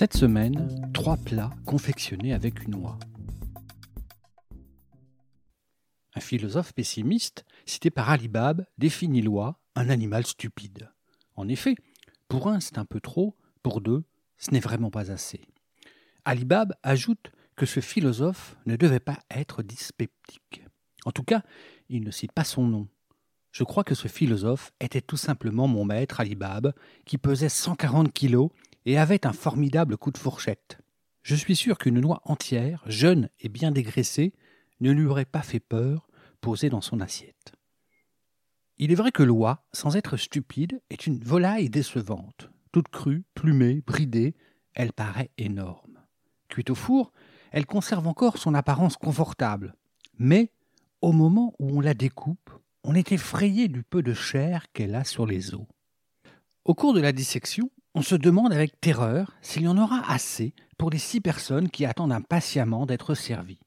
Cette 0.00 0.16
semaine, 0.16 0.90
trois 0.94 1.18
plats 1.18 1.50
confectionnés 1.66 2.32
avec 2.32 2.64
une 2.64 2.74
oie. 2.76 2.98
Un 6.14 6.20
philosophe 6.20 6.72
pessimiste, 6.72 7.44
cité 7.66 7.90
par 7.90 8.08
Alibab, 8.08 8.64
définit 8.78 9.20
l'oie 9.20 9.60
un 9.74 9.90
animal 9.90 10.24
stupide. 10.24 10.90
En 11.36 11.48
effet, 11.48 11.74
pour 12.28 12.48
un, 12.48 12.60
c'est 12.60 12.78
un 12.78 12.86
peu 12.86 12.98
trop, 12.98 13.36
pour 13.62 13.82
deux, 13.82 14.04
ce 14.38 14.52
n'est 14.52 14.60
vraiment 14.60 14.90
pas 14.90 15.10
assez. 15.10 15.42
Alibab 16.24 16.72
ajoute 16.82 17.30
que 17.54 17.66
ce 17.66 17.80
philosophe 17.80 18.56
ne 18.64 18.76
devait 18.76 19.00
pas 19.00 19.18
être 19.30 19.62
dyspeptique. 19.62 20.64
En 21.04 21.12
tout 21.12 21.24
cas, 21.24 21.42
il 21.90 22.04
ne 22.04 22.10
cite 22.10 22.32
pas 22.32 22.44
son 22.44 22.66
nom. 22.66 22.88
Je 23.52 23.64
crois 23.64 23.84
que 23.84 23.94
ce 23.94 24.08
philosophe 24.08 24.72
était 24.80 25.02
tout 25.02 25.18
simplement 25.18 25.68
mon 25.68 25.84
maître 25.84 26.20
Alibab, 26.20 26.72
qui 27.04 27.18
pesait 27.18 27.50
140 27.50 28.10
kilos 28.14 28.48
et 28.90 28.98
avait 28.98 29.24
un 29.24 29.32
formidable 29.32 29.96
coup 29.96 30.10
de 30.10 30.18
fourchette. 30.18 30.80
Je 31.22 31.36
suis 31.36 31.54
sûr 31.54 31.78
qu'une 31.78 32.00
noix 32.00 32.22
entière, 32.24 32.82
jeune 32.86 33.30
et 33.38 33.48
bien 33.48 33.70
dégraissée, 33.70 34.32
ne 34.80 34.90
lui 34.90 35.06
aurait 35.06 35.24
pas 35.24 35.42
fait 35.42 35.60
peur 35.60 36.08
posée 36.40 36.70
dans 36.70 36.80
son 36.80 36.98
assiette. 36.98 37.52
Il 38.78 38.90
est 38.90 38.96
vrai 38.96 39.12
que 39.12 39.22
l'oie, 39.22 39.64
sans 39.72 39.94
être 39.94 40.16
stupide, 40.16 40.80
est 40.90 41.06
une 41.06 41.22
volaille 41.22 41.70
décevante. 41.70 42.50
Toute 42.72 42.88
crue, 42.88 43.22
plumée, 43.34 43.80
bridée, 43.86 44.34
elle 44.74 44.92
paraît 44.92 45.30
énorme. 45.38 46.00
Cuite 46.48 46.70
au 46.70 46.74
four, 46.74 47.12
elle 47.52 47.66
conserve 47.66 48.08
encore 48.08 48.38
son 48.38 48.54
apparence 48.54 48.96
confortable. 48.96 49.76
Mais, 50.18 50.50
au 51.00 51.12
moment 51.12 51.54
où 51.60 51.78
on 51.78 51.80
la 51.80 51.94
découpe, 51.94 52.50
on 52.82 52.96
est 52.96 53.12
effrayé 53.12 53.68
du 53.68 53.84
peu 53.84 54.02
de 54.02 54.14
chair 54.14 54.72
qu'elle 54.72 54.96
a 54.96 55.04
sur 55.04 55.26
les 55.26 55.54
os. 55.54 55.66
Au 56.64 56.74
cours 56.74 56.92
de 56.92 57.00
la 57.00 57.12
dissection, 57.12 57.70
on 57.94 58.02
se 58.02 58.14
demande 58.14 58.52
avec 58.52 58.80
terreur 58.80 59.36
s'il 59.42 59.62
y 59.62 59.68
en 59.68 59.78
aura 59.78 60.02
assez 60.10 60.54
pour 60.78 60.90
les 60.90 60.98
six 60.98 61.20
personnes 61.20 61.68
qui 61.68 61.84
attendent 61.84 62.12
impatiemment 62.12 62.86
d'être 62.86 63.14
servies. 63.14 63.60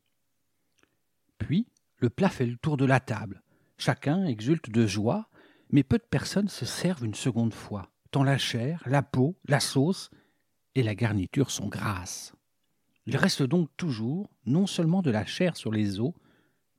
Puis, 1.38 1.68
le 1.98 2.10
plat 2.10 2.30
fait 2.30 2.46
le 2.46 2.58
tour 2.58 2.78
de 2.78 2.86
la 2.86 3.00
table. 3.00 3.44
Chacun 3.78 4.26
exulte 4.26 4.70
de 4.70 4.88
joie, 4.88 5.28
mais 5.70 5.84
peu 5.84 5.98
de 5.98 6.04
personnes 6.10 6.48
se 6.48 6.66
servent 6.66 7.06
une 7.06 7.16
seconde 7.16 7.54
fois, 7.54 7.92
tant 8.12 8.24
la 8.24 8.38
chair, 8.38 8.82
la 8.86 9.04
peau, 9.04 9.36
la 9.48 9.60
sauce 9.60 10.10
et 10.76 10.84
la 10.84 10.96
garniture 10.96 11.52
sont 11.52 11.68
grasses. 11.68 12.34
Il 13.06 13.18
reste 13.18 13.44
donc 13.44 13.70
toujours 13.76 14.30
non 14.46 14.68
seulement 14.68 15.02
de 15.02 15.12
la 15.12 15.26
chair 15.26 15.58
sur 15.58 15.72
les 15.72 16.00
os, 16.00 16.14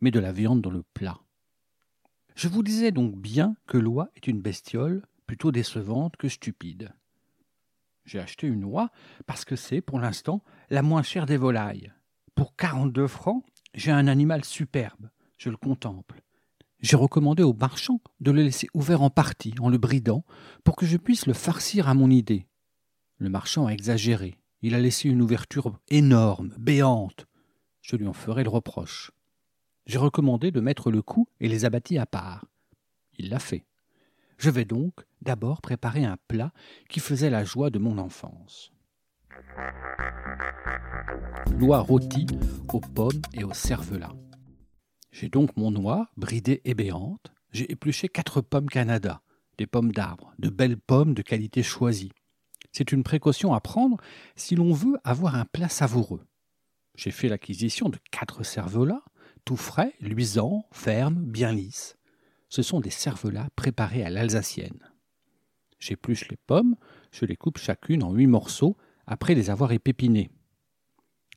mais 0.00 0.10
de 0.10 0.20
la 0.20 0.32
viande 0.32 0.62
dans 0.62 0.70
le 0.70 0.82
plat. 0.94 1.20
Je 2.34 2.48
vous 2.48 2.62
disais 2.62 2.90
donc 2.90 3.16
bien 3.16 3.56
que 3.66 3.78
l'oie 3.78 4.10
est 4.16 4.26
une 4.26 4.40
bestiole 4.40 5.06
plutôt 5.26 5.52
décevante 5.52 6.16
que 6.16 6.28
stupide. 6.28 6.92
J'ai 8.04 8.18
acheté 8.18 8.46
une 8.46 8.64
oie 8.64 8.90
parce 9.26 9.44
que 9.44 9.56
c'est, 9.56 9.80
pour 9.80 9.98
l'instant, 9.98 10.42
la 10.70 10.82
moins 10.82 11.02
chère 11.02 11.26
des 11.26 11.36
volailles. 11.36 11.92
Pour 12.34 12.56
42 12.56 13.06
francs, 13.06 13.44
j'ai 13.74 13.90
un 13.90 14.06
animal 14.08 14.44
superbe. 14.44 15.10
Je 15.38 15.50
le 15.50 15.56
contemple. 15.56 16.22
J'ai 16.80 16.96
recommandé 16.96 17.42
au 17.42 17.54
marchand 17.54 18.00
de 18.20 18.30
le 18.30 18.42
laisser 18.42 18.68
ouvert 18.74 19.02
en 19.02 19.10
partie, 19.10 19.54
en 19.60 19.70
le 19.70 19.78
bridant, 19.78 20.24
pour 20.64 20.76
que 20.76 20.84
je 20.84 20.98
puisse 20.98 21.26
le 21.26 21.32
farcir 21.32 21.88
à 21.88 21.94
mon 21.94 22.10
idée. 22.10 22.46
Le 23.16 23.30
marchand 23.30 23.66
a 23.66 23.72
exagéré. 23.72 24.34
Il 24.60 24.74
a 24.74 24.80
laissé 24.80 25.08
une 25.08 25.22
ouverture 25.22 25.78
énorme, 25.88 26.54
béante. 26.58 27.26
Je 27.80 27.96
lui 27.96 28.06
en 28.06 28.12
ferai 28.12 28.44
le 28.44 28.50
reproche. 28.50 29.12
J'ai 29.86 29.98
recommandé 29.98 30.50
de 30.50 30.60
mettre 30.60 30.90
le 30.90 31.02
cou 31.02 31.28
et 31.40 31.48
les 31.48 31.64
abattis 31.64 31.98
à 31.98 32.06
part. 32.06 32.46
Il 33.18 33.30
l'a 33.30 33.38
fait. 33.38 33.64
Je 34.38 34.50
vais 34.50 34.64
donc 34.64 34.92
d'abord 35.22 35.60
préparer 35.60 36.04
un 36.04 36.16
plat 36.28 36.52
qui 36.88 37.00
faisait 37.00 37.30
la 37.30 37.44
joie 37.44 37.70
de 37.70 37.78
mon 37.78 37.98
enfance. 37.98 38.72
L'oie 41.58 41.80
rôtie 41.80 42.26
aux 42.72 42.80
pommes 42.80 43.22
et 43.32 43.44
au 43.44 43.52
cervelas. 43.52 44.14
J'ai 45.12 45.28
donc 45.28 45.56
mon 45.56 45.74
oie 45.76 46.08
bridée 46.16 46.60
et 46.64 46.74
béante. 46.74 47.32
J'ai 47.52 47.70
épluché 47.70 48.08
quatre 48.08 48.40
pommes 48.40 48.68
Canada, 48.68 49.22
des 49.58 49.66
pommes 49.66 49.92
d'arbre, 49.92 50.34
de 50.38 50.48
belles 50.48 50.76
pommes 50.76 51.14
de 51.14 51.22
qualité 51.22 51.62
choisie. 51.62 52.12
C'est 52.72 52.90
une 52.90 53.04
précaution 53.04 53.54
à 53.54 53.60
prendre 53.60 53.98
si 54.34 54.56
l'on 54.56 54.72
veut 54.72 54.98
avoir 55.04 55.36
un 55.36 55.44
plat 55.44 55.68
savoureux. 55.68 56.26
J'ai 56.96 57.12
fait 57.12 57.28
l'acquisition 57.28 57.88
de 57.88 57.98
quatre 58.10 58.42
cervelas, 58.42 59.02
tout 59.44 59.56
frais, 59.56 59.94
luisants, 60.00 60.66
fermes, 60.72 61.22
bien 61.24 61.52
lisses. 61.52 61.96
Ce 62.54 62.62
sont 62.62 62.78
des 62.78 62.90
cervelas 62.90 63.48
préparés 63.56 64.04
à 64.04 64.10
l'alsacienne. 64.10 64.78
J'épluche 65.80 66.28
les 66.28 66.36
pommes, 66.36 66.76
je 67.10 67.24
les 67.24 67.34
coupe 67.34 67.58
chacune 67.58 68.04
en 68.04 68.12
huit 68.12 68.28
morceaux 68.28 68.76
après 69.08 69.34
les 69.34 69.50
avoir 69.50 69.72
épipinées. 69.72 70.30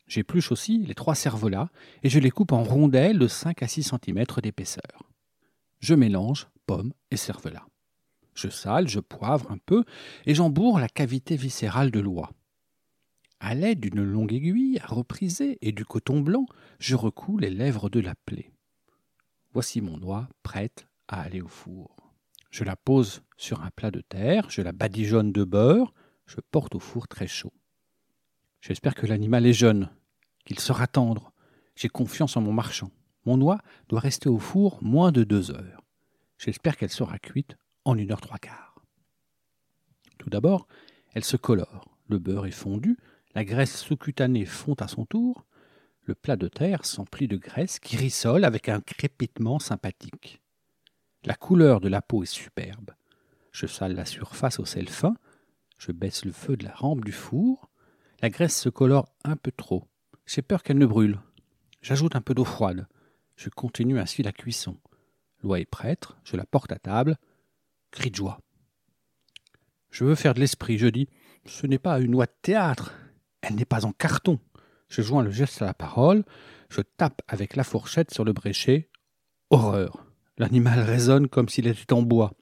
J'épluche 0.05 0.51
aussi 0.51 0.77
les 0.77 0.93
trois 0.93 1.15
cervelas 1.15 1.69
et 2.03 2.09
je 2.09 2.19
les 2.19 2.29
coupe 2.29 2.51
en 2.51 2.63
rondelles 2.63 3.17
de 3.17 3.27
5 3.27 3.63
à 3.63 3.67
6 3.67 3.93
cm 4.05 4.25
d'épaisseur. 4.43 5.09
Je 5.79 5.95
mélange 5.95 6.49
pommes 6.67 6.93
et 7.09 7.17
cervelas. 7.17 7.65
Je 8.35 8.49
sale, 8.49 8.87
je 8.87 8.99
poivre 8.99 9.51
un 9.51 9.57
peu 9.57 9.85
et 10.27 10.35
j'embourre 10.35 10.79
la 10.79 10.87
cavité 10.87 11.35
viscérale 11.35 11.89
de 11.89 11.99
l'oie. 11.99 12.29
À 13.39 13.55
l'aide 13.55 13.79
d'une 13.79 14.03
longue 14.03 14.33
aiguille 14.33 14.77
à 14.83 14.85
repriser 14.85 15.57
et 15.63 15.71
du 15.71 15.83
coton 15.83 16.19
blanc, 16.19 16.45
je 16.77 16.95
recous 16.95 17.39
les 17.39 17.49
lèvres 17.49 17.89
de 17.89 18.01
la 18.01 18.13
plaie. 18.27 18.51
Voici 19.51 19.81
mon 19.81 19.99
oie 20.03 20.29
prête 20.43 20.85
à 21.07 21.21
aller 21.21 21.41
au 21.41 21.47
four. 21.47 21.95
Je 22.49 22.63
la 22.63 22.75
pose 22.75 23.21
sur 23.37 23.61
un 23.61 23.69
plat 23.71 23.91
de 23.91 24.01
terre, 24.01 24.49
je 24.49 24.61
la 24.61 24.71
badigeonne 24.71 25.31
de 25.31 25.43
beurre, 25.43 25.93
je 26.25 26.39
porte 26.51 26.75
au 26.75 26.79
four 26.79 27.07
très 27.07 27.27
chaud. 27.27 27.53
J'espère 28.61 28.95
que 28.95 29.05
l'animal 29.05 29.45
est 29.45 29.53
jeune, 29.53 29.89
qu'il 30.45 30.59
sera 30.59 30.87
tendre. 30.87 31.31
J'ai 31.75 31.89
confiance 31.89 32.35
en 32.37 32.41
mon 32.41 32.53
marchand. 32.53 32.91
Mon 33.25 33.39
oie 33.41 33.59
doit 33.89 33.99
rester 33.99 34.29
au 34.29 34.39
four 34.39 34.81
moins 34.81 35.11
de 35.11 35.23
deux 35.23 35.51
heures. 35.51 35.83
J'espère 36.37 36.77
qu'elle 36.77 36.89
sera 36.89 37.19
cuite 37.19 37.57
en 37.85 37.97
une 37.97 38.11
heure 38.11 38.21
trois 38.21 38.37
quarts. 38.37 38.81
Tout 40.17 40.29
d'abord, 40.29 40.67
elle 41.13 41.23
se 41.23 41.37
colore. 41.37 41.97
Le 42.07 42.19
beurre 42.19 42.45
est 42.45 42.51
fondu, 42.51 42.97
la 43.35 43.43
graisse 43.43 43.77
sous-cutanée 43.77 44.45
fond 44.45 44.75
à 44.79 44.87
son 44.87 45.05
tour. 45.05 45.45
Le 46.03 46.15
plat 46.15 46.37
de 46.37 46.47
terre 46.47 46.85
s'emplit 46.85 47.27
de 47.27 47.37
graisse 47.37 47.79
qui 47.79 47.97
rissole 47.97 48.45
avec 48.45 48.69
un 48.69 48.81
crépitement 48.81 49.59
sympathique. 49.59 50.41
La 51.27 51.35
couleur 51.35 51.81
de 51.81 51.89
la 51.89 52.01
peau 52.01 52.23
est 52.23 52.25
superbe. 52.25 52.91
Je 53.51 53.67
sale 53.67 53.95
la 53.95 54.05
surface 54.05 54.59
au 54.59 54.65
sel 54.65 54.87
fin, 54.87 55.17
je 55.77 55.91
baisse 55.91 56.23
le 56.23 56.31
feu 56.31 56.55
de 56.55 56.63
la 56.63 56.73
rampe 56.73 57.03
du 57.03 57.11
four, 57.11 57.69
la 58.21 58.29
graisse 58.29 58.57
se 58.57 58.69
colore 58.69 59.11
un 59.25 59.35
peu 59.35 59.51
trop. 59.51 59.89
J'ai 60.25 60.41
peur 60.41 60.63
qu'elle 60.63 60.77
ne 60.77 60.85
brûle. 60.85 61.19
J'ajoute 61.81 62.15
un 62.15 62.21
peu 62.21 62.33
d'eau 62.33 62.45
froide. 62.45 62.87
Je 63.35 63.49
continue 63.49 63.99
ainsi 63.99 64.23
la 64.23 64.31
cuisson. 64.31 64.77
L'oie 65.43 65.59
est 65.59 65.65
prête, 65.65 66.07
je 66.23 66.37
la 66.37 66.45
porte 66.45 66.71
à 66.71 66.79
table. 66.79 67.17
Cri 67.91 68.09
de 68.09 68.15
joie. 68.15 68.39
Je 69.91 70.05
veux 70.05 70.15
faire 70.15 70.33
de 70.33 70.39
l'esprit, 70.39 70.77
je 70.77 70.87
dis. 70.87 71.09
Ce 71.45 71.67
n'est 71.67 71.77
pas 71.77 71.99
une 71.99 72.15
oie 72.15 72.27
de 72.27 72.37
théâtre. 72.41 72.93
Elle 73.41 73.55
n'est 73.55 73.65
pas 73.65 73.83
en 73.83 73.91
carton. 73.91 74.39
Je 74.87 75.01
joins 75.01 75.23
le 75.23 75.31
geste 75.31 75.61
à 75.61 75.65
la 75.65 75.73
parole. 75.73 76.23
Je 76.69 76.79
tape 76.79 77.21
avec 77.27 77.57
la 77.57 77.65
fourchette 77.65 78.13
sur 78.13 78.23
le 78.23 78.31
bréchet. 78.31 78.89
Horreur. 79.49 80.06
L'animal 80.37 80.79
résonne 80.79 81.27
comme 81.27 81.49
s'il 81.49 81.67
était 81.67 81.93
en 81.93 82.01
bois. 82.01 82.33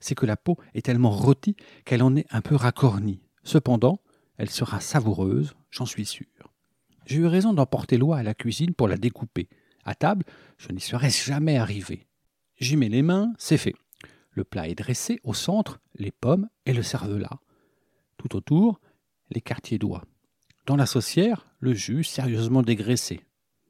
C'est 0.00 0.14
que 0.14 0.26
la 0.26 0.36
peau 0.36 0.58
est 0.74 0.84
tellement 0.84 1.10
rôtie 1.10 1.56
qu'elle 1.84 2.02
en 2.02 2.14
est 2.16 2.26
un 2.30 2.40
peu 2.40 2.54
racornie. 2.54 3.20
Cependant, 3.42 4.00
elle 4.36 4.50
sera 4.50 4.80
savoureuse, 4.80 5.54
j'en 5.70 5.86
suis 5.86 6.06
sûr. 6.06 6.26
J'ai 7.06 7.16
eu 7.16 7.26
raison 7.26 7.52
d'emporter 7.52 7.98
l'oie 7.98 8.18
à 8.18 8.22
la 8.22 8.34
cuisine 8.34 8.74
pour 8.74 8.88
la 8.88 8.96
découper. 8.96 9.48
À 9.84 9.94
table, 9.94 10.24
je 10.56 10.72
n'y 10.72 10.80
serais 10.80 11.10
jamais 11.10 11.58
arrivé. 11.58 12.06
J'y 12.58 12.76
mets 12.76 12.88
les 12.88 13.02
mains, 13.02 13.32
c'est 13.38 13.58
fait. 13.58 13.74
Le 14.30 14.44
plat 14.44 14.68
est 14.68 14.74
dressé, 14.74 15.20
au 15.22 15.34
centre, 15.34 15.80
les 15.96 16.10
pommes 16.10 16.48
et 16.66 16.72
le 16.72 16.82
cervelas. 16.82 17.38
Tout 18.16 18.36
autour, 18.36 18.80
les 19.30 19.40
quartiers 19.40 19.78
d'oie. 19.78 20.04
Dans 20.66 20.76
la 20.76 20.86
saucière, 20.86 21.46
le 21.60 21.74
jus 21.74 22.04
sérieusement 22.04 22.62
dégraissé. 22.62 23.20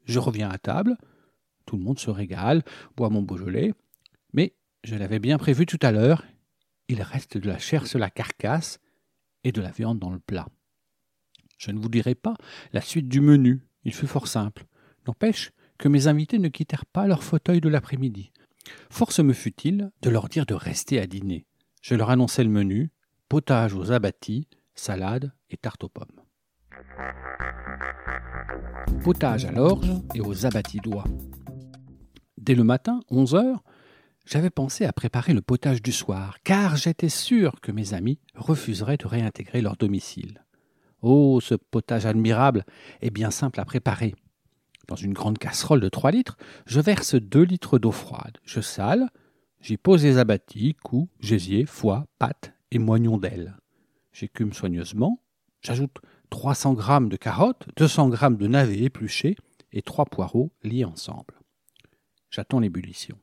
Je 0.05 0.19
reviens 0.19 0.49
à 0.49 0.57
table, 0.57 0.97
tout 1.65 1.77
le 1.77 1.83
monde 1.83 1.99
se 1.99 2.09
régale, 2.09 2.63
boit 2.95 3.09
mon 3.09 3.21
Beaujolais. 3.21 3.73
Mais 4.33 4.53
je 4.83 4.95
l'avais 4.95 5.19
bien 5.19 5.37
prévu 5.37 5.65
tout 5.65 5.79
à 5.81 5.91
l'heure, 5.91 6.23
il 6.87 7.01
reste 7.01 7.37
de 7.37 7.47
la 7.47 7.57
chair 7.57 7.87
sur 7.87 7.99
la 7.99 8.09
carcasse, 8.09 8.79
et 9.45 9.51
de 9.51 9.61
la 9.61 9.71
viande 9.71 9.99
dans 9.99 10.09
le 10.09 10.19
plat. 10.19 10.49
Je 11.57 11.71
ne 11.71 11.79
vous 11.79 11.87
dirai 11.87 12.15
pas 12.15 12.35
la 12.73 12.81
suite 12.81 13.07
du 13.07 13.21
menu, 13.21 13.61
il 13.85 13.93
fut 13.93 14.07
fort 14.07 14.27
simple. 14.27 14.65
N'empêche 15.07 15.51
que 15.77 15.87
mes 15.87 16.07
invités 16.07 16.39
ne 16.39 16.49
quittèrent 16.49 16.85
pas 16.85 17.07
leur 17.07 17.23
fauteuil 17.23 17.61
de 17.61 17.69
l'après-midi. 17.69 18.31
Force 18.89 19.19
me 19.19 19.33
fut-il 19.33 19.91
de 20.01 20.09
leur 20.09 20.27
dire 20.27 20.45
de 20.45 20.55
rester 20.55 20.99
à 20.99 21.05
dîner. 21.05 21.45
Je 21.81 21.95
leur 21.95 22.09
annonçai 22.09 22.43
le 22.43 22.49
menu 22.49 22.89
potage 23.29 23.73
aux 23.73 23.91
abattis, 23.91 24.47
salade 24.73 25.31
et 25.49 25.57
tarte 25.57 25.83
aux 25.83 25.89
pommes. 25.89 26.21
Potage 29.03 29.45
à 29.45 29.51
l'orge 29.51 29.91
et 30.15 30.21
aux 30.21 30.45
abattis 30.45 30.79
d'oie. 30.79 31.05
Dès 32.37 32.55
le 32.55 32.63
matin, 32.63 32.99
11 33.09 33.35
heures, 33.35 33.63
j'avais 34.25 34.49
pensé 34.49 34.85
à 34.85 34.91
préparer 34.91 35.33
le 35.33 35.41
potage 35.41 35.81
du 35.81 35.91
soir, 35.91 36.37
car 36.43 36.75
j'étais 36.75 37.09
sûr 37.09 37.61
que 37.61 37.71
mes 37.71 37.93
amis 37.93 38.19
refuseraient 38.35 38.97
de 38.97 39.07
réintégrer 39.07 39.61
leur 39.61 39.77
domicile. 39.77 40.43
Oh, 41.01 41.39
ce 41.39 41.55
potage 41.55 42.05
admirable 42.05 42.65
est 43.01 43.11
bien 43.11 43.31
simple 43.31 43.59
à 43.59 43.65
préparer. 43.65 44.15
Dans 44.87 44.95
une 44.95 45.13
grande 45.13 45.37
casserole 45.37 45.79
de 45.79 45.89
3 45.89 46.11
litres, 46.11 46.37
je 46.65 46.81
verse 46.81 47.15
2 47.15 47.43
litres 47.43 47.79
d'eau 47.79 47.91
froide. 47.91 48.37
Je 48.43 48.61
sale, 48.61 49.09
j'y 49.61 49.77
pose 49.77 50.03
les 50.03 50.17
abattis, 50.17 50.75
coups, 50.83 51.09
gésiers, 51.19 51.65
foie, 51.65 52.05
pâtes 52.19 52.53
et 52.71 52.79
moignons 52.79 53.17
d'ailes. 53.17 53.55
J'écume 54.11 54.53
soigneusement, 54.53 55.21
j'ajoute 55.61 55.97
300 56.31 56.75
g 56.79 57.09
de 57.09 57.17
carottes, 57.17 57.67
200 57.77 58.11
g 58.11 58.27
de 58.31 58.47
navets 58.47 58.79
épluchés 58.79 59.35
et 59.71 59.81
3 59.81 60.05
poireaux 60.05 60.51
liés 60.63 60.85
ensemble. 60.85 61.35
J'attends 62.35 62.59
l'ébullition. 62.59 63.17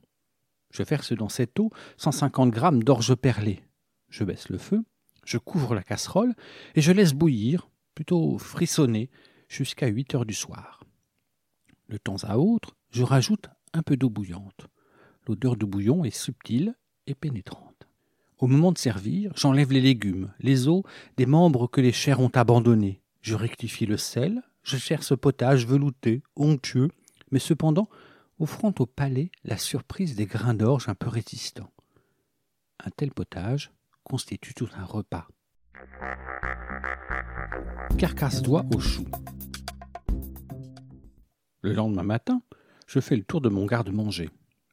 Je 0.71 0.81
verse 0.81 1.13
dans 1.13 1.29
cette 1.29 1.59
eau 1.59 1.69
150 1.97 2.55
g 2.55 2.61
d'orge 2.83 3.13
perlée. 3.13 3.61
Je 4.09 4.23
baisse 4.23 4.49
le 4.49 4.57
feu, 4.57 4.83
je 5.23 5.37
couvre 5.37 5.75
la 5.75 5.83
casserole 5.83 6.33
et 6.73 6.81
je 6.81 6.91
laisse 6.91 7.13
bouillir, 7.13 7.69
plutôt 7.93 8.39
frissonner, 8.39 9.11
jusqu'à 9.47 9.85
8 9.85 10.15
heures 10.15 10.25
du 10.25 10.33
soir. 10.33 10.83
De 11.89 11.97
temps 11.97 12.23
à 12.23 12.39
autre, 12.39 12.75
je 12.89 13.03
rajoute 13.03 13.49
un 13.73 13.83
peu 13.83 13.97
d'eau 13.97 14.09
bouillante. 14.09 14.65
L'odeur 15.27 15.57
du 15.57 15.67
bouillon 15.67 16.03
est 16.03 16.09
subtile 16.09 16.73
et 17.05 17.13
pénétrante. 17.13 17.87
Au 18.39 18.47
moment 18.47 18.71
de 18.71 18.79
servir, 18.79 19.31
j'enlève 19.35 19.71
les 19.71 19.81
légumes, 19.81 20.33
les 20.39 20.67
os 20.67 20.81
des 21.17 21.27
membres 21.27 21.67
que 21.67 21.81
les 21.81 21.91
chairs 21.91 22.19
ont 22.19 22.31
abandonnés. 22.33 23.03
Je 23.21 23.35
rectifie 23.35 23.85
le 23.85 23.97
sel, 23.97 24.41
je 24.63 24.77
cherche 24.77 25.05
ce 25.05 25.13
potage 25.13 25.67
velouté, 25.67 26.23
onctueux, 26.35 26.89
mais 27.29 27.37
cependant 27.37 27.87
offrant 28.39 28.73
au 28.79 28.85
palais 28.85 29.31
la 29.43 29.57
surprise 29.57 30.15
des 30.15 30.25
grains 30.25 30.53
d'orge 30.53 30.89
un 30.89 30.95
peu 30.95 31.09
résistants. 31.09 31.71
Un 32.83 32.89
tel 32.89 33.11
potage 33.11 33.71
constitue 34.03 34.53
tout 34.53 34.69
un 34.75 34.85
repas. 34.85 35.27
Carcasse 37.97 38.41
d'oie 38.41 38.65
au 38.73 38.79
chou. 38.79 39.05
Le 41.61 41.73
lendemain 41.73 42.03
matin, 42.03 42.41
je 42.87 42.99
fais 42.99 43.15
le 43.15 43.23
tour 43.23 43.39
de 43.39 43.49
mon 43.49 43.65
garde-manger. 43.65 44.29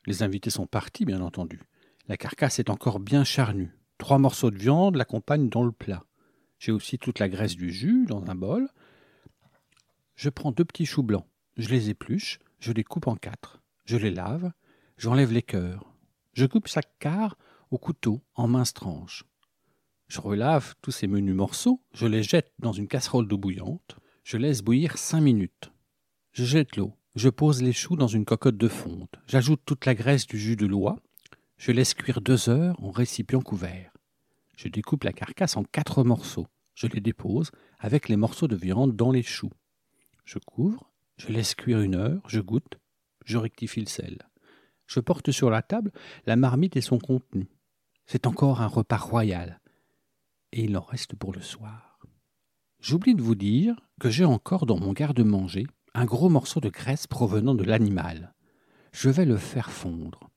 Les 0.06 0.22
invités 0.22 0.50
sont 0.50 0.66
partis, 0.66 1.04
bien 1.04 1.20
entendu. 1.20 1.60
La 2.08 2.16
carcasse 2.16 2.58
est 2.58 2.70
encore 2.70 2.98
bien 2.98 3.22
charnue. 3.22 3.76
Trois 3.98 4.18
morceaux 4.18 4.50
de 4.50 4.58
viande 4.58 4.96
l'accompagnent 4.96 5.48
dans 5.48 5.62
le 5.62 5.72
plat. 5.72 6.04
J'ai 6.58 6.72
aussi 6.72 6.98
toute 6.98 7.18
la 7.18 7.28
graisse 7.28 7.54
du 7.54 7.70
jus 7.70 8.06
dans 8.06 8.28
un 8.28 8.34
bol. 8.34 8.68
Je 10.16 10.28
prends 10.28 10.52
deux 10.52 10.64
petits 10.64 10.86
choux 10.86 11.02
blancs. 11.02 11.26
Je 11.56 11.68
les 11.68 11.90
épluche, 11.90 12.38
je 12.60 12.72
les 12.72 12.84
coupe 12.84 13.08
en 13.08 13.16
quatre. 13.16 13.60
Je 13.84 13.96
les 13.96 14.10
lave, 14.10 14.52
j'enlève 14.96 15.32
les 15.32 15.42
cœurs. 15.42 15.92
Je 16.34 16.46
coupe 16.46 16.68
chaque 16.68 16.98
quart 16.98 17.36
au 17.70 17.78
couteau 17.78 18.20
en 18.34 18.46
minces 18.46 18.74
tranches. 18.74 19.24
Je 20.08 20.20
relave 20.20 20.74
tous 20.82 20.90
ces 20.90 21.06
menus 21.06 21.34
morceaux, 21.34 21.82
je 21.92 22.06
les 22.06 22.22
jette 22.22 22.52
dans 22.58 22.72
une 22.72 22.88
casserole 22.88 23.26
d'eau 23.26 23.38
bouillante. 23.38 23.96
Je 24.24 24.36
laisse 24.36 24.62
bouillir 24.62 24.98
cinq 24.98 25.22
minutes. 25.22 25.72
Je 26.32 26.44
jette 26.44 26.76
l'eau. 26.76 26.94
Je 27.16 27.28
pose 27.28 27.62
les 27.62 27.72
choux 27.72 27.96
dans 27.96 28.06
une 28.06 28.24
cocotte 28.24 28.56
de 28.56 28.68
fonte. 28.68 29.16
J'ajoute 29.26 29.62
toute 29.64 29.86
la 29.86 29.94
graisse 29.94 30.26
du 30.26 30.38
jus 30.38 30.56
de 30.56 30.66
l'oie. 30.66 30.96
Je 31.56 31.72
laisse 31.72 31.94
cuire 31.94 32.20
deux 32.20 32.48
heures 32.48 32.80
en 32.82 32.90
récipient 32.90 33.40
couvert. 33.40 33.92
Je 34.56 34.68
découpe 34.68 35.04
la 35.04 35.12
carcasse 35.12 35.56
en 35.56 35.64
quatre 35.64 36.04
morceaux. 36.04 36.46
Je 36.74 36.86
les 36.86 37.00
dépose 37.00 37.50
avec 37.78 38.08
les 38.08 38.16
morceaux 38.16 38.46
de 38.46 38.56
viande 38.56 38.94
dans 38.94 39.10
les 39.10 39.22
choux. 39.22 39.50
Je 40.24 40.38
couvre, 40.38 40.89
je 41.20 41.28
laisse 41.28 41.54
cuire 41.54 41.82
une 41.82 41.96
heure, 41.96 42.22
je 42.28 42.40
goûte, 42.40 42.78
je 43.26 43.36
rectifie 43.36 43.80
le 43.80 43.86
sel. 43.86 44.18
Je 44.86 45.00
porte 45.00 45.30
sur 45.30 45.50
la 45.50 45.60
table 45.60 45.92
la 46.24 46.34
marmite 46.34 46.76
et 46.76 46.80
son 46.80 46.98
contenu. 46.98 47.46
C'est 48.06 48.26
encore 48.26 48.62
un 48.62 48.66
repas 48.66 48.96
royal. 48.96 49.60
Et 50.52 50.64
il 50.64 50.78
en 50.78 50.80
reste 50.80 51.14
pour 51.14 51.34
le 51.34 51.42
soir. 51.42 51.98
J'oublie 52.80 53.14
de 53.14 53.20
vous 53.20 53.34
dire 53.34 53.76
que 54.00 54.08
j'ai 54.08 54.24
encore 54.24 54.64
dans 54.64 54.80
mon 54.80 54.94
garde-manger 54.94 55.66
un 55.92 56.06
gros 56.06 56.30
morceau 56.30 56.58
de 56.58 56.70
graisse 56.70 57.06
provenant 57.06 57.54
de 57.54 57.64
l'animal. 57.64 58.34
Je 58.92 59.10
vais 59.10 59.26
le 59.26 59.36
faire 59.36 59.70
fondre. 59.70 60.30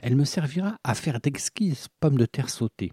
Elle 0.00 0.14
me 0.14 0.26
servira 0.26 0.76
à 0.84 0.94
faire 0.94 1.20
d'exquises 1.20 1.88
pommes 2.00 2.18
de 2.18 2.26
terre 2.26 2.50
sautées. 2.50 2.92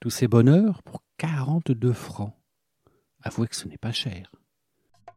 Tous 0.00 0.10
ces 0.10 0.28
bonheurs 0.28 0.82
pour 0.82 1.02
quarante-deux 1.18 1.92
francs. 1.92 2.34
Avouez 3.22 3.48
que 3.48 3.56
ce 3.56 3.68
n'est 3.68 3.76
pas 3.76 3.92
cher. 3.92 4.32